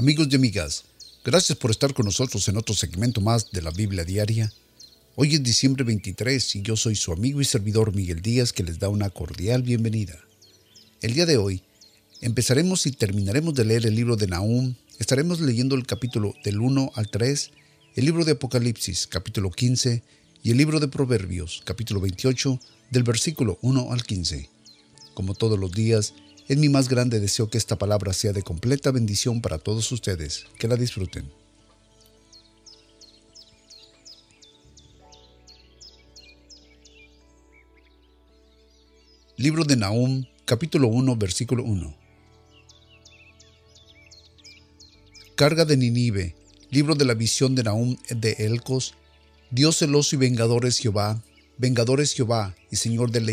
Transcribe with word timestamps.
Amigos 0.00 0.28
y 0.30 0.36
amigas, 0.36 0.84
gracias 1.22 1.58
por 1.58 1.70
estar 1.70 1.92
con 1.92 2.06
nosotros 2.06 2.48
en 2.48 2.56
otro 2.56 2.74
segmento 2.74 3.20
más 3.20 3.50
de 3.52 3.60
la 3.60 3.70
Biblia 3.70 4.02
Diaria. 4.02 4.50
Hoy 5.14 5.34
es 5.34 5.42
diciembre 5.42 5.84
23 5.84 6.56
y 6.56 6.62
yo 6.62 6.74
soy 6.74 6.96
su 6.96 7.12
amigo 7.12 7.42
y 7.42 7.44
servidor 7.44 7.94
Miguel 7.94 8.22
Díaz 8.22 8.54
que 8.54 8.62
les 8.62 8.78
da 8.78 8.88
una 8.88 9.10
cordial 9.10 9.62
bienvenida. 9.62 10.18
El 11.02 11.12
día 11.12 11.26
de 11.26 11.36
hoy 11.36 11.62
empezaremos 12.22 12.86
y 12.86 12.92
terminaremos 12.92 13.52
de 13.52 13.66
leer 13.66 13.84
el 13.84 13.94
libro 13.94 14.16
de 14.16 14.26
Nahum, 14.26 14.74
estaremos 14.98 15.38
leyendo 15.38 15.74
el 15.74 15.86
capítulo 15.86 16.34
del 16.44 16.62
1 16.62 16.92
al 16.94 17.10
3, 17.10 17.50
el 17.96 18.04
libro 18.06 18.24
de 18.24 18.32
Apocalipsis 18.32 19.06
capítulo 19.06 19.50
15 19.50 20.02
y 20.42 20.50
el 20.50 20.56
libro 20.56 20.80
de 20.80 20.88
Proverbios 20.88 21.60
capítulo 21.66 22.00
28 22.00 22.58
del 22.90 23.02
versículo 23.02 23.58
1 23.60 23.92
al 23.92 24.02
15. 24.02 24.48
Como 25.12 25.34
todos 25.34 25.58
los 25.58 25.72
días, 25.72 26.14
es 26.50 26.58
mi 26.58 26.68
más 26.68 26.88
grande 26.88 27.20
deseo 27.20 27.48
que 27.48 27.58
esta 27.58 27.78
palabra 27.78 28.12
sea 28.12 28.32
de 28.32 28.42
completa 28.42 28.90
bendición 28.90 29.40
para 29.40 29.58
todos 29.58 29.92
ustedes. 29.92 30.46
Que 30.58 30.66
la 30.66 30.74
disfruten. 30.74 31.30
Libro 39.36 39.62
de 39.62 39.76
Nahum, 39.76 40.24
capítulo 40.44 40.88
1, 40.88 41.14
versículo 41.14 41.62
1. 41.62 41.96
Carga 45.36 45.64
de 45.64 45.76
Ninive, 45.76 46.34
libro 46.70 46.96
de 46.96 47.04
la 47.04 47.14
visión 47.14 47.54
de 47.54 47.62
Nahum 47.62 47.96
de 48.08 48.32
Elcos, 48.40 48.94
Dios 49.52 49.78
celoso 49.78 50.16
y 50.16 50.18
vengador 50.18 50.66
es 50.66 50.78
Jehová, 50.78 51.22
vengador 51.58 52.00
es 52.00 52.12
Jehová 52.12 52.56
y 52.72 52.76
Señor 52.76 53.12
de 53.12 53.20
la 53.20 53.30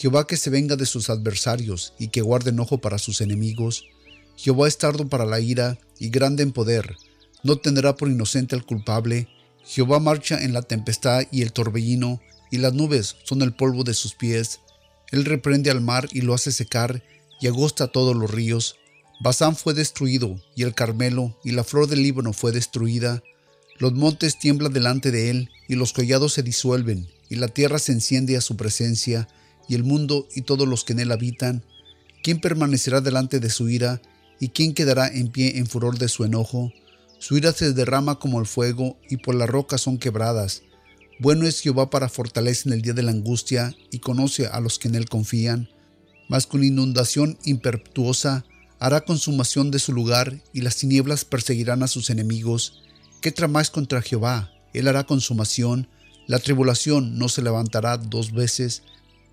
Jehová 0.00 0.26
que 0.26 0.38
se 0.38 0.48
venga 0.48 0.76
de 0.76 0.86
sus 0.86 1.10
adversarios 1.10 1.92
y 1.98 2.08
que 2.08 2.22
guarde 2.22 2.48
enojo 2.48 2.78
para 2.78 2.96
sus 2.96 3.20
enemigos. 3.20 3.84
Jehová 4.34 4.66
es 4.66 4.78
tardo 4.78 5.06
para 5.10 5.26
la 5.26 5.40
ira 5.40 5.78
y 5.98 6.08
grande 6.08 6.42
en 6.42 6.52
poder, 6.52 6.96
no 7.42 7.56
tendrá 7.56 7.94
por 7.96 8.08
inocente 8.08 8.54
al 8.54 8.64
culpable. 8.64 9.28
Jehová 9.62 10.00
marcha 10.00 10.42
en 10.42 10.54
la 10.54 10.62
tempestad 10.62 11.24
y 11.30 11.42
el 11.42 11.52
torbellino, 11.52 12.18
y 12.50 12.56
las 12.56 12.72
nubes 12.72 13.16
son 13.24 13.42
el 13.42 13.52
polvo 13.52 13.84
de 13.84 13.92
sus 13.92 14.14
pies. 14.14 14.60
Él 15.10 15.26
reprende 15.26 15.70
al 15.70 15.82
mar 15.82 16.08
y 16.12 16.22
lo 16.22 16.32
hace 16.32 16.50
secar, 16.50 17.04
y 17.38 17.48
agosta 17.48 17.88
todos 17.88 18.16
los 18.16 18.30
ríos. 18.30 18.76
Basán 19.20 19.54
fue 19.54 19.74
destruido, 19.74 20.40
y 20.56 20.62
el 20.62 20.74
Carmelo, 20.74 21.38
y 21.44 21.50
la 21.50 21.62
flor 21.62 21.88
del 21.88 22.02
Líbano 22.02 22.32
fue 22.32 22.52
destruida. 22.52 23.22
Los 23.78 23.92
montes 23.92 24.38
tiemblan 24.38 24.72
delante 24.72 25.10
de 25.10 25.28
él, 25.28 25.50
y 25.68 25.74
los 25.74 25.92
collados 25.92 26.32
se 26.32 26.42
disuelven, 26.42 27.06
y 27.28 27.36
la 27.36 27.48
tierra 27.48 27.78
se 27.78 27.92
enciende 27.92 28.38
a 28.38 28.40
su 28.40 28.56
presencia 28.56 29.28
y 29.70 29.76
el 29.76 29.84
mundo 29.84 30.26
y 30.34 30.42
todos 30.42 30.66
los 30.66 30.84
que 30.84 30.94
en 30.94 31.00
él 31.00 31.12
habitan? 31.12 31.64
¿Quién 32.24 32.40
permanecerá 32.40 33.00
delante 33.00 33.38
de 33.38 33.50
su 33.50 33.68
ira 33.68 34.02
y 34.40 34.48
quién 34.48 34.74
quedará 34.74 35.06
en 35.06 35.28
pie 35.28 35.58
en 35.58 35.68
furor 35.68 35.96
de 35.96 36.08
su 36.08 36.24
enojo? 36.24 36.72
Su 37.20 37.36
ira 37.36 37.52
se 37.52 37.72
derrama 37.72 38.18
como 38.18 38.40
el 38.40 38.46
fuego 38.46 38.98
y 39.08 39.18
por 39.18 39.36
las 39.36 39.48
rocas 39.48 39.82
son 39.82 39.96
quebradas. 39.96 40.62
Bueno 41.20 41.46
es 41.46 41.60
Jehová 41.60 41.88
para 41.88 42.08
fortaleza 42.08 42.68
en 42.68 42.72
el 42.72 42.82
día 42.82 42.94
de 42.94 43.04
la 43.04 43.12
angustia 43.12 43.72
y 43.92 44.00
conoce 44.00 44.48
a 44.48 44.58
los 44.58 44.80
que 44.80 44.88
en 44.88 44.96
él 44.96 45.08
confían. 45.08 45.68
Mas 46.28 46.48
con 46.48 46.64
inundación 46.64 47.38
impetuosa 47.44 48.44
hará 48.80 49.02
consumación 49.02 49.70
de 49.70 49.78
su 49.78 49.92
lugar 49.92 50.42
y 50.52 50.62
las 50.62 50.76
tinieblas 50.76 51.24
perseguirán 51.24 51.84
a 51.84 51.88
sus 51.88 52.10
enemigos. 52.10 52.82
¿Qué 53.20 53.30
tramáis 53.30 53.70
contra 53.70 54.02
Jehová? 54.02 54.50
Él 54.74 54.88
hará 54.88 55.04
consumación. 55.04 55.86
La 56.26 56.40
tribulación 56.40 57.18
no 57.18 57.28
se 57.28 57.42
levantará 57.42 57.98
dos 57.98 58.32
veces 58.32 58.82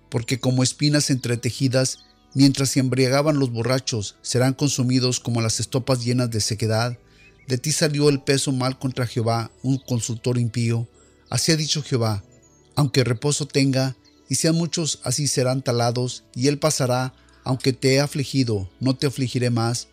porque 0.08 0.38
como 0.38 0.62
espinas 0.62 1.10
entretejidas, 1.10 2.00
mientras 2.34 2.70
se 2.70 2.80
embriagaban 2.80 3.38
los 3.38 3.50
borrachos, 3.50 4.16
serán 4.22 4.54
consumidos 4.54 5.20
como 5.20 5.40
las 5.40 5.60
estopas 5.60 6.04
llenas 6.04 6.30
de 6.30 6.40
sequedad. 6.40 6.98
De 7.46 7.58
ti 7.58 7.72
salió 7.72 8.08
el 8.08 8.20
peso 8.20 8.52
mal 8.52 8.78
contra 8.78 9.06
Jehová, 9.06 9.50
un 9.62 9.78
consultor 9.78 10.38
impío. 10.38 10.88
Así 11.30 11.52
ha 11.52 11.56
dicho 11.56 11.82
Jehová, 11.82 12.22
aunque 12.74 13.04
reposo 13.04 13.46
tenga, 13.46 13.96
y 14.28 14.34
sean 14.34 14.54
muchos, 14.54 15.00
así 15.04 15.26
serán 15.26 15.62
talados, 15.62 16.24
y 16.34 16.48
él 16.48 16.58
pasará, 16.58 17.14
aunque 17.44 17.72
te 17.72 17.94
he 17.94 18.00
afligido, 18.00 18.70
no 18.78 18.94
te 18.94 19.06
afligiré 19.06 19.50
más, 19.50 19.88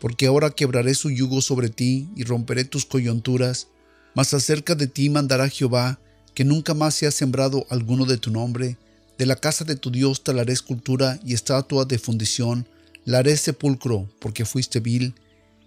porque 0.00 0.26
ahora 0.26 0.50
quebraré 0.50 0.94
su 0.94 1.10
yugo 1.10 1.40
sobre 1.40 1.68
ti 1.68 2.08
y 2.16 2.24
romperé 2.24 2.64
tus 2.64 2.84
coyunturas. 2.84 3.68
Mas 4.14 4.34
acerca 4.34 4.74
de 4.74 4.86
ti 4.86 5.08
mandará 5.08 5.48
Jehová, 5.48 6.00
que 6.34 6.44
nunca 6.44 6.74
más 6.74 6.94
sea 6.94 7.10
sembrado 7.10 7.66
alguno 7.70 8.04
de 8.04 8.18
tu 8.18 8.30
nombre, 8.30 8.76
de 9.18 9.26
la 9.26 9.36
casa 9.36 9.64
de 9.64 9.76
tu 9.76 9.90
Dios 9.90 10.22
te 10.22 10.32
haré 10.32 10.52
escultura 10.52 11.18
y 11.24 11.34
estatua 11.34 11.84
de 11.84 11.98
fundición, 11.98 12.68
la 13.04 13.18
haré 13.18 13.36
sepulcro, 13.36 14.08
porque 14.18 14.44
fuiste 14.44 14.80
vil. 14.80 15.14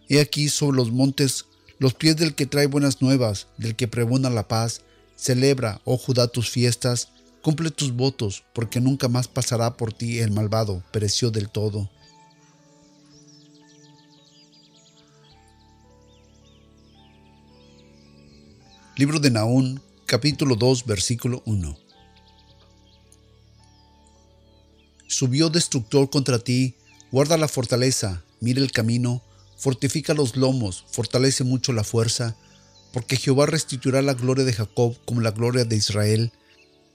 He 0.08 0.20
aquí 0.20 0.50
sobre 0.50 0.78
los 0.78 0.92
montes 0.92 1.46
los 1.80 1.94
pies 1.94 2.18
del 2.18 2.36
que 2.36 2.46
trae 2.46 2.68
buenas 2.68 3.02
nuevas, 3.02 3.48
del 3.58 3.76
que 3.76 3.88
pregona 3.88 4.30
la 4.30 4.48
paz. 4.48 4.82
Celebra, 5.16 5.82
oh 5.86 5.98
Judá, 5.98 6.28
tus 6.28 6.50
fiestas, 6.50 7.10
cumple 7.42 7.72
tus 7.72 7.94
votos, 7.94 8.44
porque 8.54 8.82
nunca 8.82 9.08
más 9.08 9.28
pasará 9.30 9.78
por 9.78 9.94
ti 9.94 10.20
el 10.20 10.32
malvado, 10.32 10.84
pereció 10.92 11.32
del 11.32 11.50
todo. 11.50 11.90
Libro 18.98 19.22
de 19.22 19.32
Naún, 19.32 19.82
capítulo 20.06 20.58
2, 20.58 20.86
versículo 20.86 21.42
1. 21.46 21.89
Subió 25.20 25.50
destructor 25.50 26.10
contra 26.10 26.40
ti, 26.40 26.76
guarda 27.12 27.36
la 27.36 27.50
fortaleza, 27.50 28.24
mira 28.40 28.62
el 28.62 28.72
camino, 28.72 29.22
fortifica 29.58 30.14
los 30.14 30.38
lomos, 30.38 30.86
fortalece 30.90 31.44
mucho 31.44 31.74
la 31.74 31.84
fuerza, 31.84 32.38
porque 32.94 33.18
Jehová 33.18 33.46
restituirá 33.46 34.02
la 34.02 34.14
gloria 34.14 34.46
de 34.46 34.54
Jacob 34.54 34.96
como 35.04 35.20
la 35.20 35.32
gloria 35.32 35.66
de 35.66 35.76
Israel, 35.76 36.32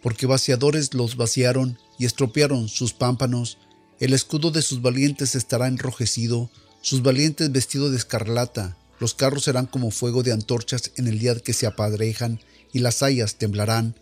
porque 0.03 0.25
vaciadores 0.25 0.95
los 0.95 1.19
vaciaron 1.19 1.79
y 1.99 2.07
estropearon 2.07 2.71
sus 2.71 2.95
pámpanos, 2.95 3.59
el 4.01 4.15
escudo 4.15 4.51
de 4.51 4.63
sus 4.63 4.81
valientes 4.81 5.35
estará 5.35 5.69
enrojecido, 5.69 6.49
sus 6.81 7.03
valientes 7.03 7.53
vestidos 7.53 7.91
de 7.91 7.99
escarlata, 7.99 8.79
los 9.01 9.13
carros 9.13 9.45
serán 9.45 9.67
como 9.67 9.91
fuego 9.91 10.23
de 10.23 10.33
antorchas 10.33 10.93
en 10.97 11.09
el 11.09 11.19
día 11.19 11.39
que 11.41 11.53
se 11.53 11.67
apadrejan, 11.67 12.41
y 12.73 12.79
las 12.79 13.03
hayas 13.03 13.35
temblarán, 13.35 13.95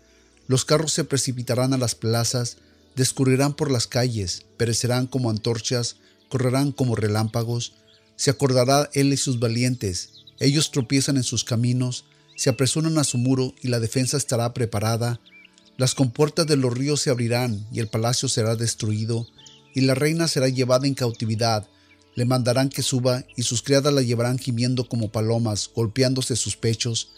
los 0.47 0.63
carros 0.63 0.93
se 0.93 1.03
precipitarán 1.03 1.73
a 1.73 1.77
las 1.77 1.93
plazas, 1.93 2.55
Descurrirán 2.95 3.55
por 3.55 3.71
las 3.71 3.87
calles, 3.87 4.45
perecerán 4.57 5.07
como 5.07 5.29
antorchas, 5.29 5.97
correrán 6.29 6.71
como 6.71 6.95
relámpagos. 6.95 7.73
Se 8.15 8.29
acordará 8.29 8.89
él 8.93 9.11
y 9.13 9.17
sus 9.17 9.39
valientes. 9.39 10.11
Ellos 10.39 10.71
tropiezan 10.71 11.17
en 11.17 11.23
sus 11.23 11.43
caminos, 11.43 12.05
se 12.35 12.49
apresuran 12.49 12.97
a 12.97 13.03
su 13.03 13.17
muro 13.17 13.53
y 13.61 13.67
la 13.67 13.79
defensa 13.79 14.17
estará 14.17 14.53
preparada. 14.53 15.19
Las 15.77 15.95
compuertas 15.95 16.45
de 16.45 16.55
los 16.55 16.73
ríos 16.73 17.01
se 17.01 17.09
abrirán 17.09 17.65
y 17.71 17.79
el 17.79 17.87
palacio 17.87 18.29
será 18.29 18.55
destruido, 18.55 19.27
y 19.73 19.81
la 19.81 19.95
reina 19.95 20.27
será 20.27 20.49
llevada 20.49 20.85
en 20.85 20.93
cautividad. 20.93 21.67
Le 22.15 22.25
mandarán 22.25 22.69
que 22.69 22.83
suba 22.83 23.25
y 23.35 23.41
sus 23.41 23.63
criadas 23.63 23.91
la 23.91 24.03
llevarán 24.03 24.37
gimiendo 24.37 24.87
como 24.87 25.11
palomas, 25.11 25.71
golpeándose 25.73 26.35
sus 26.35 26.57
pechos. 26.57 27.09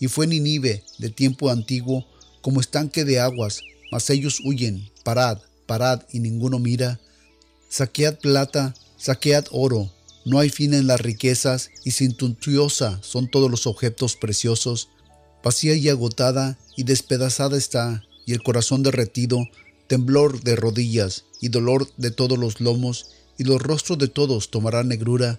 Y 0.00 0.08
fue 0.08 0.26
Ninive, 0.26 0.84
de 0.96 1.10
tiempo 1.10 1.50
antiguo, 1.50 2.06
como 2.40 2.60
estanque 2.60 3.04
de 3.04 3.20
aguas, 3.20 3.60
mas 3.90 4.10
ellos 4.10 4.40
huyen, 4.44 4.90
parad, 5.04 5.38
parad, 5.66 6.02
y 6.12 6.20
ninguno 6.20 6.58
mira. 6.58 7.00
Saquead 7.68 8.18
plata, 8.18 8.74
saquead 8.96 9.44
oro, 9.50 9.90
no 10.24 10.38
hay 10.38 10.50
fin 10.50 10.74
en 10.74 10.86
las 10.86 11.00
riquezas, 11.00 11.70
y 11.84 11.92
sintuntiosa 11.92 12.98
son 13.02 13.30
todos 13.30 13.50
los 13.50 13.66
objetos 13.66 14.16
preciosos. 14.16 14.90
Vacía 15.42 15.74
y 15.74 15.88
agotada, 15.88 16.58
y 16.76 16.82
despedazada 16.82 17.56
está, 17.56 18.04
y 18.26 18.34
el 18.34 18.42
corazón 18.42 18.82
derretido, 18.82 19.38
temblor 19.86 20.42
de 20.42 20.54
rodillas, 20.54 21.24
y 21.40 21.48
dolor 21.48 21.88
de 21.96 22.10
todos 22.10 22.38
los 22.38 22.60
lomos, 22.60 23.10
y 23.38 23.44
los 23.44 23.62
rostros 23.62 23.98
de 23.98 24.08
todos 24.08 24.50
tomarán 24.50 24.88
negrura. 24.88 25.38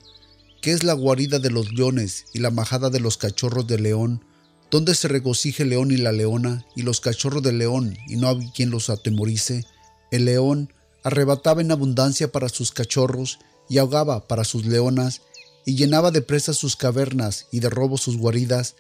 ¿Qué 0.61 0.71
es 0.71 0.83
la 0.83 0.93
guarida 0.93 1.37
de 1.37 1.51
los 1.51 1.71
leones 1.71 2.25
y 2.33 2.39
la 2.39 2.49
majada 2.49 2.89
de 2.89 2.99
los 2.99 3.17
cachorros 3.17 3.67
de 3.67 3.77
león? 3.77 4.23
Donde 4.71 4.93
se 4.95 5.07
regocije 5.07 5.63
el 5.63 5.69
león 5.69 5.91
y 5.91 5.97
la 5.97 6.11
leona 6.11 6.65
y 6.75 6.83
los 6.83 7.01
cachorros 7.01 7.41
del 7.41 7.57
león, 7.57 7.97
y 8.07 8.17
no 8.17 8.27
había 8.27 8.51
quien 8.51 8.69
los 8.69 8.89
atemorice. 8.89 9.65
El 10.11 10.25
león 10.25 10.73
arrebataba 11.03 11.61
en 11.61 11.71
abundancia 11.71 12.31
para 12.31 12.49
sus 12.49 12.71
cachorros 12.71 13.39
y 13.67 13.77
ahogaba 13.77 14.27
para 14.27 14.43
sus 14.43 14.65
leonas, 14.65 15.21
y 15.65 15.75
llenaba 15.75 16.11
de 16.11 16.21
presas 16.21 16.57
sus 16.57 16.75
cavernas 16.75 17.47
y 17.51 17.59
de 17.59 17.69
robo 17.69 17.97
sus 17.97 18.17
guaridas. 18.17 18.75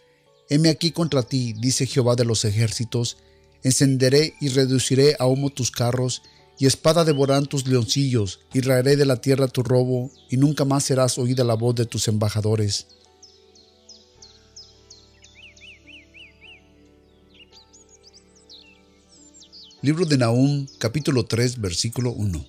Heme 0.49 0.69
aquí 0.69 0.91
contra 0.91 1.23
ti, 1.23 1.53
dice 1.53 1.85
Jehová 1.85 2.15
de 2.15 2.25
los 2.25 2.45
ejércitos, 2.45 3.17
encenderé 3.63 4.33
y 4.41 4.49
reduciré 4.49 5.15
a 5.19 5.27
humo 5.27 5.49
tus 5.49 5.71
carros, 5.71 6.21
y 6.57 6.65
espada 6.65 7.05
devorarán 7.05 7.45
tus 7.45 7.67
leoncillos, 7.67 8.41
y 8.53 8.61
raeré 8.61 8.95
de 8.95 9.05
la 9.05 9.21
tierra 9.21 9.47
tu 9.47 9.63
robo, 9.63 10.11
y 10.29 10.37
nunca 10.37 10.65
más 10.65 10.83
serás 10.83 11.17
oída 11.17 11.43
la 11.43 11.53
voz 11.53 11.75
de 11.75 11.85
tus 11.85 12.07
embajadores. 12.07 12.87
Libro 19.81 20.05
de 20.05 20.17
Nahum, 20.17 20.67
capítulo 20.77 21.23
3, 21.23 21.61
versículo 21.61 22.11
1. 22.11 22.45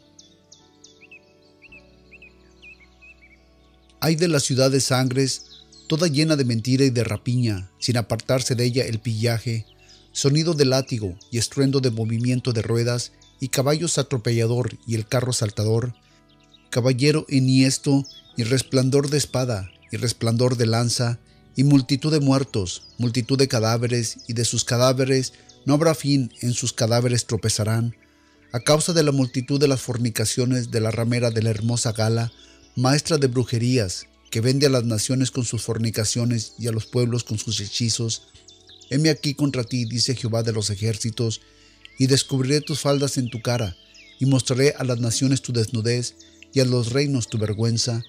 Hay 4.00 4.16
de 4.16 4.26
la 4.26 4.40
ciudad 4.40 4.68
de 4.68 4.80
sangres, 4.80 5.44
toda 5.86 6.08
llena 6.08 6.34
de 6.34 6.44
mentira 6.44 6.84
y 6.84 6.90
de 6.90 7.04
rapiña, 7.04 7.70
sin 7.78 7.98
apartarse 7.98 8.56
de 8.56 8.64
ella 8.64 8.84
el 8.84 8.98
pillaje, 8.98 9.64
sonido 10.10 10.54
de 10.54 10.64
látigo 10.64 11.16
y 11.30 11.38
estruendo 11.38 11.78
de 11.78 11.92
movimiento 11.92 12.52
de 12.52 12.62
ruedas, 12.62 13.12
y 13.38 13.46
caballos 13.46 13.98
atropellador 13.98 14.76
y 14.84 14.96
el 14.96 15.06
carro 15.06 15.32
saltador, 15.32 15.94
caballero 16.68 17.26
enhiesto 17.28 18.04
y 18.36 18.42
resplandor 18.42 19.08
de 19.08 19.18
espada 19.18 19.70
y 19.92 19.98
resplandor 19.98 20.56
de 20.56 20.66
lanza, 20.66 21.20
y 21.54 21.62
multitud 21.62 22.10
de 22.10 22.18
muertos, 22.18 22.88
multitud 22.98 23.38
de 23.38 23.46
cadáveres, 23.46 24.18
y 24.26 24.32
de 24.32 24.44
sus 24.44 24.64
cadáveres 24.64 25.32
no 25.66 25.74
habrá 25.74 25.94
fin, 25.94 26.32
en 26.40 26.52
sus 26.52 26.72
cadáveres 26.72 27.26
tropezarán, 27.26 27.96
a 28.52 28.60
causa 28.60 28.92
de 28.92 29.02
la 29.02 29.12
multitud 29.12 29.60
de 29.60 29.68
las 29.68 29.80
fornicaciones 29.80 30.70
de 30.70 30.80
la 30.80 30.90
ramera 30.90 31.30
de 31.30 31.42
la 31.42 31.50
hermosa 31.50 31.92
Gala, 31.92 32.32
maestra 32.74 33.18
de 33.18 33.28
brujerías, 33.28 34.06
que 34.30 34.40
vende 34.40 34.66
a 34.66 34.70
las 34.70 34.84
naciones 34.84 35.30
con 35.30 35.44
sus 35.44 35.62
fornicaciones 35.62 36.54
y 36.58 36.68
a 36.68 36.72
los 36.72 36.86
pueblos 36.86 37.24
con 37.24 37.38
sus 37.38 37.60
hechizos. 37.60 38.28
Heme 38.88 39.10
aquí 39.10 39.34
contra 39.34 39.64
ti, 39.64 39.84
dice 39.84 40.16
Jehová 40.16 40.42
de 40.42 40.52
los 40.52 40.70
ejércitos, 40.70 41.40
y 41.98 42.06
descubriré 42.06 42.60
tus 42.60 42.80
faldas 42.80 43.18
en 43.18 43.28
tu 43.28 43.42
cara, 43.42 43.76
y 44.18 44.26
mostraré 44.26 44.74
a 44.78 44.84
las 44.84 45.00
naciones 45.00 45.42
tu 45.42 45.52
desnudez, 45.52 46.14
y 46.52 46.60
a 46.60 46.64
los 46.64 46.92
reinos 46.92 47.28
tu 47.28 47.38
vergüenza, 47.38 48.02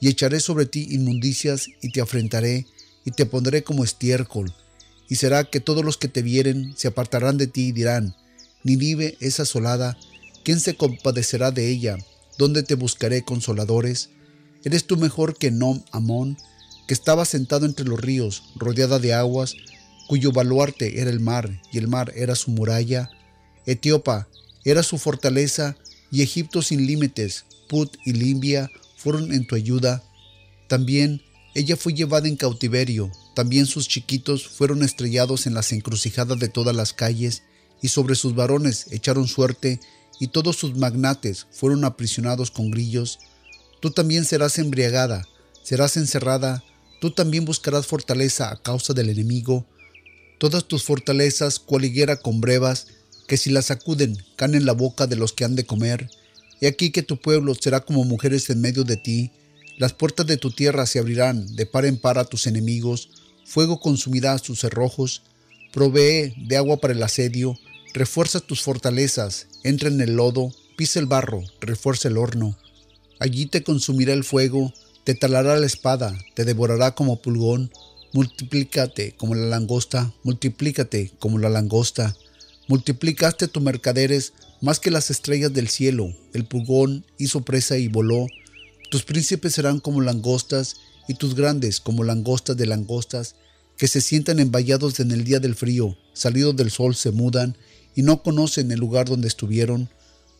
y 0.00 0.08
echaré 0.08 0.40
sobre 0.40 0.66
ti 0.66 0.88
inmundicias, 0.90 1.68
y 1.82 1.92
te 1.92 2.00
afrentaré, 2.00 2.66
y 3.04 3.12
te 3.12 3.26
pondré 3.26 3.62
como 3.62 3.84
estiércol, 3.84 4.52
y 5.08 5.16
será 5.16 5.44
que 5.44 5.60
todos 5.60 5.84
los 5.84 5.96
que 5.96 6.08
te 6.08 6.22
vieren 6.22 6.74
se 6.76 6.88
apartarán 6.88 7.36
de 7.36 7.46
ti 7.46 7.68
y 7.68 7.72
dirán, 7.72 8.14
Ninive 8.62 9.16
es 9.20 9.38
asolada, 9.40 9.96
¿quién 10.44 10.60
se 10.60 10.76
compadecerá 10.76 11.50
de 11.50 11.68
ella? 11.68 11.98
¿Dónde 12.38 12.62
te 12.62 12.74
buscaré 12.74 13.22
consoladores? 13.22 14.10
¿Eres 14.64 14.84
tú 14.84 14.96
mejor 14.96 15.36
que 15.36 15.50
Nom 15.50 15.82
Amón, 15.92 16.36
que 16.88 16.94
estaba 16.94 17.24
sentado 17.24 17.66
entre 17.66 17.86
los 17.86 18.00
ríos, 18.00 18.42
rodeada 18.56 18.98
de 18.98 19.14
aguas, 19.14 19.54
cuyo 20.08 20.32
baluarte 20.32 21.00
era 21.00 21.10
el 21.10 21.20
mar, 21.20 21.60
y 21.72 21.78
el 21.78 21.88
mar 21.88 22.12
era 22.16 22.34
su 22.34 22.50
muralla? 22.50 23.10
Etiopa 23.66 24.28
era 24.64 24.82
su 24.82 24.98
fortaleza, 24.98 25.76
y 26.10 26.22
Egipto 26.22 26.62
sin 26.62 26.86
límites, 26.86 27.44
Put 27.68 27.96
y 28.04 28.12
Limbia 28.12 28.70
fueron 28.96 29.32
en 29.32 29.46
tu 29.46 29.54
ayuda. 29.54 30.02
También 30.68 31.22
ella 31.54 31.76
fue 31.76 31.94
llevada 31.94 32.26
en 32.26 32.36
cautiverio, 32.36 33.10
también 33.36 33.66
sus 33.66 33.86
chiquitos 33.86 34.48
fueron 34.48 34.82
estrellados 34.82 35.46
en 35.46 35.52
las 35.52 35.70
encrucijadas 35.70 36.38
de 36.38 36.48
todas 36.48 36.74
las 36.74 36.94
calles, 36.94 37.42
y 37.82 37.88
sobre 37.88 38.14
sus 38.14 38.34
varones 38.34 38.86
echaron 38.92 39.28
suerte, 39.28 39.78
y 40.18 40.28
todos 40.28 40.56
sus 40.56 40.74
magnates 40.74 41.46
fueron 41.50 41.84
aprisionados 41.84 42.50
con 42.50 42.70
grillos. 42.70 43.18
Tú 43.82 43.90
también 43.90 44.24
serás 44.24 44.58
embriagada, 44.58 45.28
serás 45.62 45.98
encerrada, 45.98 46.64
tú 46.98 47.10
también 47.10 47.44
buscarás 47.44 47.86
fortaleza 47.86 48.50
a 48.50 48.62
causa 48.62 48.94
del 48.94 49.10
enemigo. 49.10 49.66
Todas 50.38 50.64
tus 50.64 50.82
fortalezas, 50.82 51.58
cual 51.58 51.84
higuera 51.84 52.16
con 52.16 52.40
brevas, 52.40 52.86
que 53.28 53.36
si 53.36 53.50
las 53.50 53.66
sacuden 53.66 54.16
caen 54.36 54.54
en 54.54 54.64
la 54.64 54.72
boca 54.72 55.06
de 55.06 55.16
los 55.16 55.34
que 55.34 55.44
han 55.44 55.56
de 55.56 55.66
comer. 55.66 56.08
He 56.62 56.68
aquí 56.68 56.90
que 56.90 57.02
tu 57.02 57.20
pueblo 57.20 57.54
será 57.54 57.80
como 57.80 58.02
mujeres 58.04 58.48
en 58.48 58.62
medio 58.62 58.82
de 58.84 58.96
ti, 58.96 59.30
las 59.76 59.92
puertas 59.92 60.26
de 60.26 60.38
tu 60.38 60.52
tierra 60.52 60.86
se 60.86 60.98
abrirán 60.98 61.54
de 61.54 61.66
par 61.66 61.84
en 61.84 61.98
par 61.98 62.16
a 62.16 62.24
tus 62.24 62.46
enemigos, 62.46 63.10
fuego 63.46 63.80
consumirá 63.80 64.36
sus 64.38 64.60
cerrojos, 64.60 65.22
provee 65.72 66.34
de 66.36 66.56
agua 66.56 66.78
para 66.78 66.92
el 66.92 67.02
asedio, 67.02 67.56
refuerza 67.94 68.40
tus 68.40 68.62
fortalezas, 68.62 69.46
entra 69.62 69.88
en 69.88 70.00
el 70.00 70.16
lodo, 70.16 70.52
pisa 70.76 70.98
el 70.98 71.06
barro, 71.06 71.42
refuerza 71.60 72.08
el 72.08 72.18
horno. 72.18 72.58
Allí 73.18 73.46
te 73.46 73.62
consumirá 73.62 74.12
el 74.12 74.24
fuego, 74.24 74.72
te 75.04 75.14
talará 75.14 75.58
la 75.58 75.66
espada, 75.66 76.18
te 76.34 76.44
devorará 76.44 76.94
como 76.94 77.22
pulgón, 77.22 77.70
multiplícate 78.12 79.14
como 79.16 79.34
la 79.34 79.46
langosta, 79.46 80.12
multiplícate 80.22 81.12
como 81.18 81.38
la 81.38 81.48
langosta. 81.48 82.16
Multiplicaste 82.68 83.46
tus 83.46 83.62
mercaderes 83.62 84.32
más 84.60 84.80
que 84.80 84.90
las 84.90 85.10
estrellas 85.10 85.52
del 85.52 85.68
cielo, 85.68 86.12
el 86.32 86.46
pulgón 86.46 87.04
hizo 87.18 87.42
presa 87.42 87.76
y 87.76 87.88
voló. 87.88 88.26
Tus 88.90 89.04
príncipes 89.04 89.54
serán 89.54 89.78
como 89.78 90.00
langostas, 90.00 90.76
y 91.08 91.14
tus 91.14 91.34
grandes 91.34 91.80
como 91.80 92.04
langostas 92.04 92.56
de 92.56 92.66
langostas, 92.66 93.34
que 93.76 93.88
se 93.88 94.00
sientan 94.00 94.40
envallados 94.40 95.00
en 95.00 95.10
el 95.12 95.24
día 95.24 95.40
del 95.40 95.54
frío, 95.54 95.96
salidos 96.12 96.56
del 96.56 96.70
sol 96.70 96.94
se 96.94 97.10
mudan, 97.10 97.56
y 97.94 98.02
no 98.02 98.22
conocen 98.22 98.70
el 98.72 98.80
lugar 98.80 99.06
donde 99.06 99.28
estuvieron. 99.28 99.88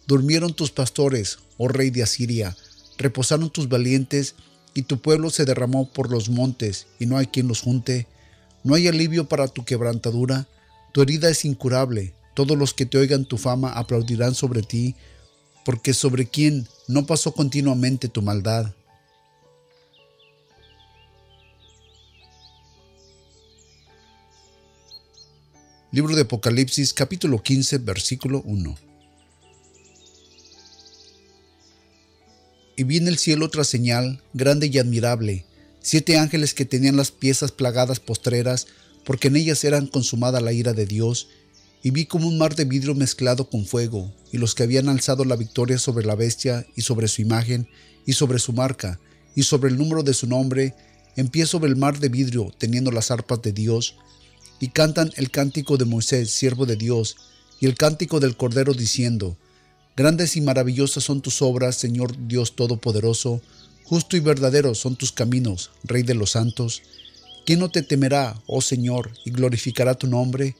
Durmieron 0.07 0.55
tus 0.55 0.71
pastores, 0.71 1.39
oh 1.59 1.69
rey 1.69 1.91
de 1.91 2.03
Asiria, 2.03 2.57
reposaron 2.99 3.51
tus 3.51 3.69
valientes, 3.69 4.35
y 4.75 4.83
tu 4.83 5.01
pueblo 5.01 5.31
se 5.31 5.45
derramó 5.45 5.91
por 5.91 6.11
los 6.11 6.29
montes, 6.29 6.87
y 6.99 7.07
no 7.07 7.17
hay 7.17 7.27
quien 7.27 7.49
los 7.49 7.63
junte. 7.63 8.07
No 8.63 8.75
hay 8.75 8.89
alivio 8.89 9.29
para 9.29 9.49
tu 9.49 9.65
quebrantadura, 9.65 10.49
tu 10.93 11.03
herida 11.03 11.31
es 11.31 11.45
incurable, 11.45 12.15
todos 12.35 12.59
los 12.59 12.75
que 12.75 12.85
te 12.85 12.99
oigan 12.99 13.25
tu 13.25 13.39
fama 13.39 13.73
aplaudirán 13.73 14.35
sobre 14.35 14.63
ti, 14.63 14.95
porque 15.65 15.95
sobre 15.95 16.27
quién 16.27 16.69
no 16.89 17.07
pasó 17.07 17.33
continuamente 17.33 18.09
tu 18.09 18.23
maldad. 18.23 18.73
Libro 25.97 26.15
de 26.15 26.21
Apocalipsis 26.21 26.93
capítulo 26.93 27.43
15 27.43 27.79
versículo 27.79 28.43
1. 28.45 28.77
Y 32.77 32.85
vi 32.85 32.99
en 32.99 33.09
el 33.09 33.17
cielo 33.17 33.47
otra 33.47 33.65
señal, 33.65 34.23
grande 34.35 34.69
y 34.71 34.77
admirable, 34.77 35.47
siete 35.81 36.19
ángeles 36.19 36.53
que 36.53 36.67
tenían 36.67 36.99
las 36.99 37.13
piezas 37.13 37.51
plagadas 37.51 37.99
postreras, 37.99 38.67
porque 39.07 39.29
en 39.29 39.37
ellas 39.37 39.65
eran 39.65 39.87
consumada 39.87 40.43
la 40.43 40.53
ira 40.53 40.75
de 40.75 40.85
Dios, 40.85 41.29
y 41.83 41.93
vi 41.93 42.05
como 42.05 42.29
un 42.29 42.37
mar 42.37 42.55
de 42.57 42.67
vidrio 42.67 42.95
mezclado 42.95 43.49
con 43.49 43.65
fuego, 43.65 44.13
y 44.31 44.37
los 44.37 44.55
que 44.55 44.65
habían 44.65 44.91
alzado 44.91 45.25
la 45.25 45.37
victoria 45.37 45.79
sobre 45.79 46.05
la 46.05 46.15
bestia, 46.15 46.67
y 46.77 46.83
sobre 46.83 47.09
su 47.09 47.23
imagen, 47.23 47.71
y 48.05 48.13
sobre 48.13 48.39
su 48.39 48.53
marca, 48.53 49.01
y 49.35 49.45
sobre 49.45 49.71
el 49.71 49.79
número 49.79 50.03
de 50.03 50.13
su 50.13 50.27
nombre, 50.27 50.75
en 51.17 51.29
pie 51.29 51.47
sobre 51.47 51.71
el 51.71 51.77
mar 51.77 52.01
de 52.01 52.11
vidrio, 52.11 52.53
teniendo 52.59 52.91
las 52.91 53.11
arpas 53.11 53.41
de 53.41 53.55
Dios, 53.55 53.97
y 54.61 54.69
cantan 54.69 55.13
el 55.17 55.31
cántico 55.31 55.77
de 55.77 55.85
Moisés, 55.85 56.31
siervo 56.31 56.67
de 56.67 56.77
Dios, 56.77 57.17
y 57.61 57.67
el 57.67 57.75
cántico 57.75 58.21
del 58.21 58.37
Cordero, 58.37 58.75
diciendo, 58.75 59.37
Grandes 59.97 60.37
y 60.37 60.43
maravillosas 60.43 61.05
son 61.05 61.23
tus 61.23 61.41
obras, 61.41 61.77
Señor 61.77 62.15
Dios 62.29 62.55
Todopoderoso, 62.55 63.41
justo 63.85 64.17
y 64.17 64.21
verdadero 64.21 64.75
son 64.75 64.97
tus 64.97 65.11
caminos, 65.11 65.71
Rey 65.85 66.03
de 66.03 66.15
los 66.15 66.33
santos. 66.33 66.83
¿Quién 67.47 67.61
no 67.61 67.71
te 67.71 67.83
temerá, 67.83 68.43
oh 68.47 68.61
Señor, 68.61 69.13
y 69.25 69.31
glorificará 69.31 69.95
tu 69.95 70.07
nombre? 70.07 70.55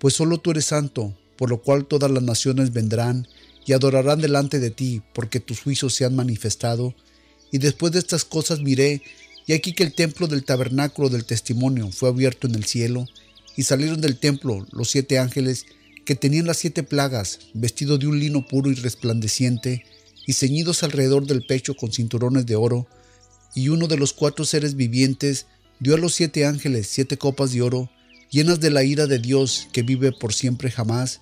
Pues 0.00 0.14
solo 0.14 0.38
tú 0.38 0.50
eres 0.50 0.64
santo, 0.66 1.14
por 1.36 1.50
lo 1.50 1.62
cual 1.62 1.86
todas 1.86 2.10
las 2.10 2.22
naciones 2.22 2.72
vendrán 2.72 3.28
y 3.64 3.74
adorarán 3.74 4.20
delante 4.20 4.58
de 4.58 4.70
ti, 4.70 5.02
porque 5.14 5.38
tus 5.38 5.60
juicios 5.60 5.94
se 5.94 6.04
han 6.04 6.16
manifestado. 6.16 6.94
Y 7.52 7.58
después 7.58 7.92
de 7.92 7.98
estas 7.98 8.24
cosas 8.24 8.60
miré, 8.60 9.02
y 9.46 9.52
aquí 9.52 9.72
que 9.72 9.84
el 9.84 9.94
templo 9.94 10.26
del 10.26 10.44
tabernáculo 10.44 11.08
del 11.08 11.24
testimonio 11.24 11.90
fue 11.92 12.08
abierto 12.08 12.46
en 12.46 12.54
el 12.54 12.64
cielo, 12.64 13.06
y 13.60 13.64
salieron 13.64 14.00
del 14.00 14.16
templo 14.16 14.66
los 14.72 14.88
siete 14.88 15.18
ángeles 15.18 15.66
que 16.06 16.14
tenían 16.14 16.46
las 16.46 16.56
siete 16.56 16.82
plagas, 16.82 17.40
vestidos 17.52 18.00
de 18.00 18.06
un 18.06 18.18
lino 18.18 18.48
puro 18.48 18.70
y 18.70 18.74
resplandeciente, 18.74 19.84
y 20.26 20.32
ceñidos 20.32 20.82
alrededor 20.82 21.26
del 21.26 21.44
pecho 21.44 21.76
con 21.76 21.92
cinturones 21.92 22.46
de 22.46 22.56
oro, 22.56 22.86
y 23.54 23.68
uno 23.68 23.86
de 23.86 23.98
los 23.98 24.14
cuatro 24.14 24.46
seres 24.46 24.76
vivientes 24.76 25.44
dio 25.78 25.94
a 25.94 25.98
los 25.98 26.14
siete 26.14 26.46
ángeles 26.46 26.86
siete 26.86 27.18
copas 27.18 27.52
de 27.52 27.60
oro, 27.60 27.90
llenas 28.30 28.60
de 28.60 28.70
la 28.70 28.82
ira 28.82 29.06
de 29.06 29.18
Dios 29.18 29.68
que 29.74 29.82
vive 29.82 30.10
por 30.10 30.32
siempre 30.32 30.70
jamás, 30.70 31.20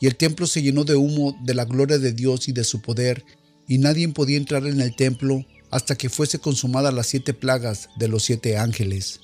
y 0.00 0.08
el 0.08 0.16
templo 0.16 0.48
se 0.48 0.62
llenó 0.62 0.82
de 0.82 0.96
humo 0.96 1.38
de 1.44 1.54
la 1.54 1.66
gloria 1.66 1.98
de 1.98 2.12
Dios 2.12 2.48
y 2.48 2.52
de 2.52 2.64
su 2.64 2.82
poder, 2.82 3.24
y 3.68 3.78
nadie 3.78 4.08
podía 4.08 4.38
entrar 4.38 4.66
en 4.66 4.80
el 4.80 4.96
templo 4.96 5.46
hasta 5.70 5.94
que 5.94 6.08
fuese 6.08 6.40
consumada 6.40 6.90
las 6.90 7.06
siete 7.06 7.32
plagas 7.32 7.90
de 7.96 8.08
los 8.08 8.24
siete 8.24 8.58
ángeles. 8.58 9.20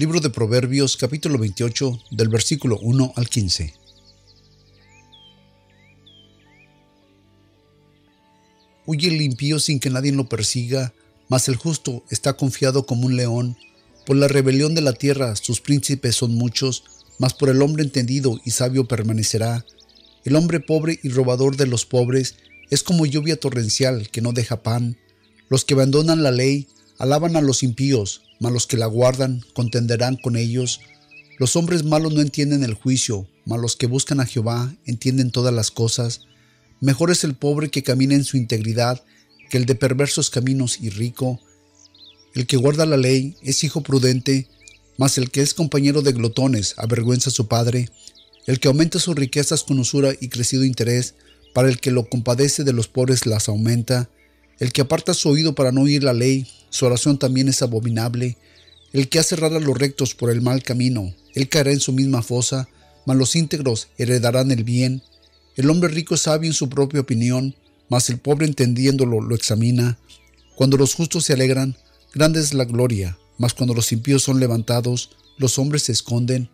Libro 0.00 0.20
de 0.20 0.30
Proverbios 0.30 0.96
capítulo 0.96 1.36
28 1.36 2.00
del 2.12 2.30
versículo 2.30 2.78
1 2.78 3.12
al 3.16 3.28
15. 3.28 3.74
Huye 8.86 9.08
el 9.08 9.20
impío 9.20 9.58
sin 9.58 9.78
que 9.78 9.90
nadie 9.90 10.10
lo 10.12 10.26
persiga, 10.26 10.94
mas 11.28 11.50
el 11.50 11.56
justo 11.56 12.02
está 12.08 12.32
confiado 12.32 12.86
como 12.86 13.04
un 13.04 13.16
león. 13.16 13.58
Por 14.06 14.16
la 14.16 14.26
rebelión 14.26 14.74
de 14.74 14.80
la 14.80 14.94
tierra 14.94 15.36
sus 15.36 15.60
príncipes 15.60 16.16
son 16.16 16.34
muchos, 16.34 16.84
mas 17.18 17.34
por 17.34 17.50
el 17.50 17.60
hombre 17.60 17.82
entendido 17.82 18.40
y 18.42 18.52
sabio 18.52 18.88
permanecerá. 18.88 19.66
El 20.24 20.34
hombre 20.34 20.60
pobre 20.60 20.98
y 21.02 21.10
robador 21.10 21.58
de 21.58 21.66
los 21.66 21.84
pobres 21.84 22.36
es 22.70 22.82
como 22.82 23.04
lluvia 23.04 23.38
torrencial 23.38 24.08
que 24.08 24.22
no 24.22 24.32
deja 24.32 24.62
pan. 24.62 24.96
Los 25.50 25.66
que 25.66 25.74
abandonan 25.74 26.22
la 26.22 26.30
ley 26.30 26.68
alaban 27.00 27.34
a 27.34 27.40
los 27.40 27.62
impíos, 27.62 28.20
mas 28.40 28.52
los 28.52 28.66
que 28.66 28.76
la 28.76 28.84
guardan 28.84 29.42
contenderán 29.54 30.16
con 30.16 30.36
ellos. 30.36 30.80
Los 31.38 31.56
hombres 31.56 31.82
malos 31.82 32.12
no 32.12 32.20
entienden 32.20 32.62
el 32.62 32.74
juicio, 32.74 33.26
mas 33.46 33.58
los 33.58 33.74
que 33.74 33.86
buscan 33.86 34.20
a 34.20 34.26
Jehová 34.26 34.76
entienden 34.84 35.30
todas 35.30 35.52
las 35.52 35.70
cosas. 35.70 36.20
Mejor 36.80 37.10
es 37.10 37.24
el 37.24 37.34
pobre 37.34 37.70
que 37.70 37.82
camina 37.82 38.14
en 38.14 38.24
su 38.24 38.36
integridad 38.36 39.02
que 39.48 39.56
el 39.56 39.64
de 39.64 39.74
perversos 39.74 40.28
caminos 40.28 40.78
y 40.78 40.90
rico. 40.90 41.40
El 42.34 42.46
que 42.46 42.58
guarda 42.58 42.84
la 42.84 42.98
ley 42.98 43.34
es 43.42 43.64
hijo 43.64 43.80
prudente, 43.82 44.48
mas 44.98 45.16
el 45.16 45.30
que 45.30 45.40
es 45.40 45.54
compañero 45.54 46.02
de 46.02 46.12
glotones 46.12 46.74
avergüenza 46.76 47.30
a 47.30 47.32
su 47.32 47.48
padre. 47.48 47.88
El 48.46 48.60
que 48.60 48.68
aumenta 48.68 48.98
sus 48.98 49.16
riquezas 49.16 49.64
con 49.64 49.78
usura 49.78 50.12
y 50.20 50.28
crecido 50.28 50.64
interés, 50.64 51.14
para 51.54 51.70
el 51.70 51.80
que 51.80 51.92
lo 51.92 52.10
compadece 52.10 52.62
de 52.62 52.74
los 52.74 52.88
pobres 52.88 53.24
las 53.24 53.48
aumenta. 53.48 54.10
El 54.60 54.72
que 54.72 54.82
aparta 54.82 55.14
su 55.14 55.30
oído 55.30 55.54
para 55.54 55.72
no 55.72 55.82
oír 55.82 56.04
la 56.04 56.12
ley, 56.12 56.46
su 56.68 56.86
oración 56.86 57.18
también 57.18 57.48
es 57.48 57.62
abominable. 57.62 58.36
El 58.92 59.08
que 59.08 59.18
hace 59.18 59.34
errar 59.34 59.54
a 59.54 59.60
los 59.60 59.76
rectos 59.76 60.14
por 60.14 60.30
el 60.30 60.42
mal 60.42 60.62
camino, 60.62 61.14
él 61.34 61.48
caerá 61.48 61.72
en 61.72 61.80
su 61.80 61.92
misma 61.92 62.22
fosa, 62.22 62.68
mas 63.06 63.16
los 63.16 63.36
íntegros 63.36 63.88
heredarán 63.96 64.50
el 64.50 64.62
bien. 64.62 65.02
El 65.56 65.70
hombre 65.70 65.88
rico 65.88 66.14
es 66.14 66.22
sabio 66.22 66.48
en 66.48 66.54
su 66.54 66.68
propia 66.68 67.00
opinión, 67.00 67.56
mas 67.88 68.10
el 68.10 68.18
pobre 68.18 68.46
entendiéndolo 68.46 69.20
lo 69.20 69.34
examina. 69.34 69.98
Cuando 70.56 70.76
los 70.76 70.94
justos 70.94 71.24
se 71.24 71.32
alegran, 71.32 71.76
grande 72.12 72.40
es 72.40 72.52
la 72.52 72.66
gloria, 72.66 73.18
mas 73.38 73.54
cuando 73.54 73.72
los 73.72 73.90
impíos 73.92 74.22
son 74.22 74.40
levantados, 74.40 75.10
los 75.38 75.58
hombres 75.58 75.84
se 75.84 75.92
esconden. 75.92 76.50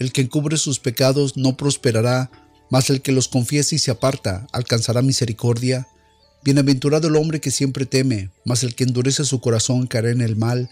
El 0.00 0.10
que 0.12 0.22
encubre 0.22 0.56
sus 0.56 0.80
pecados 0.80 1.36
no 1.36 1.56
prosperará, 1.56 2.30
mas 2.70 2.90
el 2.90 3.02
que 3.02 3.12
los 3.12 3.28
confiesa 3.28 3.76
y 3.76 3.78
se 3.78 3.92
aparta 3.92 4.48
alcanzará 4.52 5.00
misericordia. 5.00 5.86
Bienaventurado 6.44 7.08
el 7.08 7.16
hombre 7.16 7.40
que 7.40 7.50
siempre 7.50 7.86
teme, 7.86 8.30
mas 8.44 8.62
el 8.62 8.74
que 8.74 8.84
endurece 8.84 9.24
su 9.24 9.40
corazón 9.40 9.86
caerá 9.86 10.10
en 10.10 10.20
el 10.20 10.36
mal. 10.36 10.70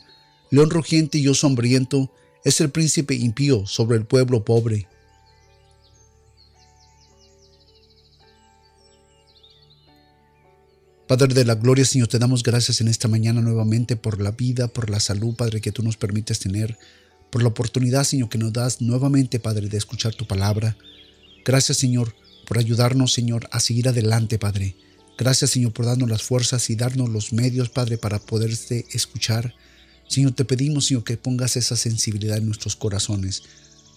León 0.50 0.70
rugiente 0.70 1.18
y 1.18 1.28
oso 1.28 1.46
hambriento 1.46 2.12
es 2.44 2.60
el 2.60 2.70
príncipe 2.70 3.14
impío 3.14 3.66
sobre 3.66 3.96
el 3.96 4.04
pueblo 4.04 4.44
pobre. 4.44 4.86
Padre 11.06 11.34
de 11.34 11.44
la 11.44 11.54
gloria, 11.54 11.84
Señor, 11.84 12.08
te 12.08 12.18
damos 12.18 12.42
gracias 12.42 12.80
en 12.80 12.88
esta 12.88 13.08
mañana 13.08 13.42
nuevamente 13.42 13.94
por 13.94 14.22
la 14.22 14.30
vida, 14.30 14.68
por 14.68 14.88
la 14.88 15.00
salud, 15.00 15.36
Padre, 15.36 15.60
que 15.60 15.70
tú 15.70 15.82
nos 15.82 15.98
permites 15.98 16.38
tener, 16.38 16.78
por 17.30 17.42
la 17.42 17.48
oportunidad, 17.48 18.04
Señor, 18.04 18.30
que 18.30 18.38
nos 18.38 18.52
das 18.52 18.80
nuevamente, 18.80 19.38
Padre, 19.38 19.68
de 19.68 19.76
escuchar 19.76 20.14
tu 20.14 20.26
palabra. 20.26 20.78
Gracias, 21.44 21.76
Señor, 21.76 22.14
por 22.46 22.58
ayudarnos, 22.58 23.12
Señor, 23.12 23.48
a 23.52 23.60
seguir 23.60 23.88
adelante, 23.88 24.38
Padre. 24.38 24.76
Gracias, 25.16 25.50
Señor, 25.50 25.72
por 25.72 25.86
darnos 25.86 26.08
las 26.08 26.22
fuerzas 26.22 26.68
y 26.70 26.74
darnos 26.74 27.08
los 27.08 27.32
medios, 27.32 27.68
Padre, 27.68 27.98
para 27.98 28.18
poderte 28.18 28.84
escuchar. 28.92 29.54
Señor, 30.08 30.32
te 30.32 30.44
pedimos, 30.44 30.86
Señor, 30.86 31.04
que 31.04 31.16
pongas 31.16 31.56
esa 31.56 31.76
sensibilidad 31.76 32.36
en 32.38 32.46
nuestros 32.46 32.74
corazones. 32.74 33.42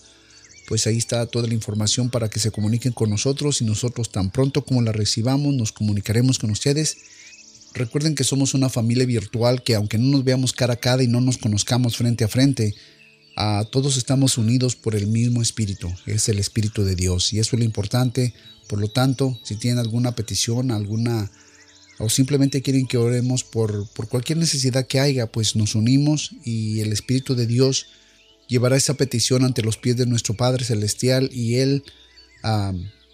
pues 0.67 0.87
ahí 0.87 0.97
está 0.97 1.25
toda 1.25 1.47
la 1.47 1.53
información 1.53 2.09
para 2.09 2.29
que 2.29 2.39
se 2.39 2.51
comuniquen 2.51 2.93
con 2.93 3.09
nosotros 3.09 3.61
y 3.61 3.65
nosotros 3.65 4.11
tan 4.11 4.31
pronto 4.31 4.63
como 4.63 4.81
la 4.81 4.91
recibamos 4.91 5.53
nos 5.53 5.71
comunicaremos 5.71 6.39
con 6.39 6.51
ustedes. 6.51 6.97
Recuerden 7.73 8.13
que 8.13 8.23
somos 8.23 8.53
una 8.53 8.69
familia 8.69 9.05
virtual 9.05 9.63
que 9.63 9.75
aunque 9.75 9.97
no 9.97 10.11
nos 10.11 10.23
veamos 10.23 10.53
cara 10.53 10.73
a 10.73 10.79
cara 10.79 11.03
y 11.03 11.07
no 11.07 11.21
nos 11.21 11.37
conozcamos 11.37 11.97
frente 11.97 12.23
a 12.23 12.27
frente, 12.27 12.75
todos 13.71 13.97
estamos 13.97 14.37
unidos 14.37 14.75
por 14.75 14.95
el 14.95 15.07
mismo 15.07 15.41
espíritu, 15.41 15.91
es 16.05 16.29
el 16.29 16.37
espíritu 16.37 16.83
de 16.85 16.95
Dios 16.95 17.33
y 17.33 17.39
eso 17.39 17.55
es 17.55 17.59
lo 17.59 17.65
importante. 17.65 18.33
Por 18.67 18.79
lo 18.79 18.89
tanto, 18.89 19.39
si 19.43 19.55
tienen 19.55 19.79
alguna 19.79 20.15
petición, 20.15 20.71
alguna 20.71 21.31
o 21.99 22.09
simplemente 22.09 22.61
quieren 22.61 22.87
que 22.87 22.97
oremos 22.97 23.43
por, 23.43 23.87
por 23.89 24.07
cualquier 24.07 24.37
necesidad 24.37 24.87
que 24.87 24.99
haya, 24.99 25.31
pues 25.31 25.55
nos 25.55 25.75
unimos 25.75 26.31
y 26.43 26.79
el 26.79 26.91
Espíritu 26.91 27.35
de 27.35 27.47
Dios 27.47 27.87
llevará 28.47 28.75
esa 28.75 28.95
petición 28.95 29.43
ante 29.43 29.61
los 29.61 29.77
pies 29.77 29.97
de 29.97 30.05
nuestro 30.05 30.33
Padre 30.35 30.65
Celestial 30.65 31.29
y 31.31 31.55
Él, 31.55 31.83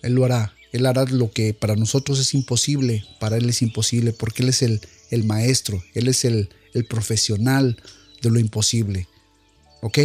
Él 0.01 0.13
lo 0.13 0.25
hará. 0.25 0.53
Él 0.71 0.85
hará 0.85 1.05
lo 1.05 1.31
que 1.31 1.53
para 1.53 1.75
nosotros 1.75 2.19
es 2.19 2.33
imposible, 2.33 3.03
para 3.19 3.37
Él 3.37 3.49
es 3.49 3.61
imposible, 3.61 4.13
porque 4.13 4.43
Él 4.43 4.49
es 4.49 4.61
el, 4.61 4.81
el 5.09 5.23
maestro, 5.23 5.83
Él 5.95 6.07
es 6.07 6.25
el, 6.25 6.49
el 6.73 6.85
profesional 6.85 7.77
de 8.21 8.29
lo 8.29 8.39
imposible. 8.39 9.07
¿Ok? 9.81 9.99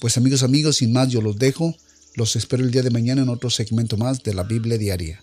Pues 0.00 0.16
amigos, 0.16 0.42
amigos, 0.42 0.76
sin 0.76 0.92
más 0.92 1.08
yo 1.08 1.20
los 1.20 1.38
dejo. 1.38 1.76
Los 2.14 2.36
espero 2.36 2.64
el 2.64 2.70
día 2.70 2.82
de 2.82 2.90
mañana 2.90 3.22
en 3.22 3.28
otro 3.28 3.50
segmento 3.50 3.96
más 3.96 4.22
de 4.22 4.34
la 4.34 4.42
Biblia 4.42 4.78
Diaria. 4.78 5.22